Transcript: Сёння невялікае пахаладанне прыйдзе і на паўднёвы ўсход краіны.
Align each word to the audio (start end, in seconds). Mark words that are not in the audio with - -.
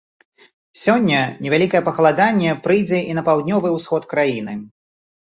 Сёння 0.83 1.17
невялікае 1.45 1.81
пахаладанне 1.89 2.55
прыйдзе 2.67 2.99
і 3.11 3.19
на 3.19 3.25
паўднёвы 3.27 3.67
ўсход 3.77 4.09
краіны. 4.15 4.53